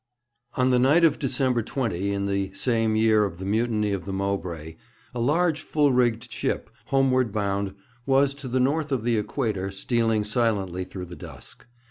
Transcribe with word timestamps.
On 0.57 0.71
the 0.71 0.79
night 0.79 1.05
of 1.05 1.19
December 1.19 1.61
20, 1.61 2.11
in 2.11 2.25
the 2.25 2.51
same 2.55 2.95
year 2.95 3.23
of 3.23 3.37
the 3.37 3.45
mutiny 3.45 3.91
of 3.91 4.05
the 4.05 4.11
Mowbray, 4.11 4.77
a 5.13 5.19
large 5.19 5.61
full 5.61 5.93
rigged 5.93 6.31
ship, 6.31 6.71
homeward 6.87 7.31
bound, 7.31 7.75
was, 8.07 8.33
to 8.33 8.47
the 8.47 8.59
north 8.59 8.91
of 8.91 9.03
the 9.03 9.15
Equator, 9.19 9.69
stealing 9.69 10.23
silently 10.23 10.85
through 10.85 11.05
the 11.05 11.15
dusk. 11.15 11.67